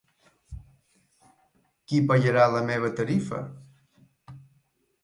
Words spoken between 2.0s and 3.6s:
pagarà la meva tarifa?